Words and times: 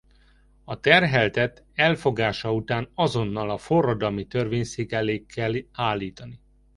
A 0.63 0.79
terheltet 0.79 1.63
elfogása 1.73 2.53
után 2.53 2.89
azonnal 2.95 3.49
a 3.51 3.57
forradalmi 3.57 4.27
törvényszék 4.27 4.91
elé 4.91 5.25
kell 5.25 5.53
állítani. 5.71 6.39